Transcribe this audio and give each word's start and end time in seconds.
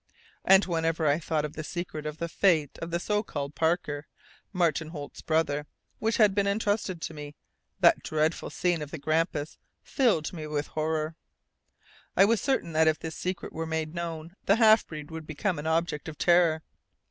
And 0.43 0.65
whenever 0.65 1.05
I 1.05 1.19
thought 1.19 1.45
of 1.45 1.53
the 1.53 1.63
secret 1.63 2.07
of 2.07 2.17
the 2.17 2.27
fate 2.27 2.79
of 2.79 2.89
the 2.89 2.99
so 2.99 3.21
called 3.21 3.53
Parker, 3.53 4.07
Martin 4.51 4.87
Holt's 4.87 5.21
brother, 5.21 5.67
which 5.99 6.17
had 6.17 6.33
been 6.33 6.47
entrusted 6.47 7.03
to 7.03 7.13
me, 7.13 7.35
that 7.81 8.01
dreadful 8.01 8.49
scene 8.49 8.81
of 8.81 8.89
the 8.89 8.97
Grampus 8.97 9.59
filled 9.83 10.33
me 10.33 10.47
with 10.47 10.65
horror. 10.69 11.15
I 12.17 12.25
was 12.25 12.41
certain 12.41 12.71
that 12.73 12.87
if 12.87 12.97
this 12.97 13.13
secret 13.15 13.53
were 13.53 13.67
made 13.67 13.93
known 13.93 14.33
the 14.45 14.55
half 14.55 14.87
breed 14.87 15.11
would 15.11 15.27
become 15.27 15.59
an 15.59 15.67
object 15.67 16.09
of 16.09 16.17
terror. 16.17 16.63